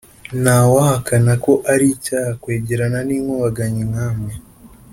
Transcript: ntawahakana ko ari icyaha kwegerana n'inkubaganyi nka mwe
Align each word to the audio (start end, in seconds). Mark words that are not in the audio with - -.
ntawahakana 0.41 1.33
ko 1.43 1.51
ari 1.71 1.85
icyaha 1.95 2.31
kwegerana 2.41 2.97
n'inkubaganyi 3.07 3.83
nka 3.91 4.07
mwe 4.17 4.33